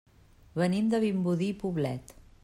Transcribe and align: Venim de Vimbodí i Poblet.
Venim 0.61 0.87
de 0.93 1.01
Vimbodí 1.03 1.49
i 1.55 1.57
Poblet. 1.65 2.15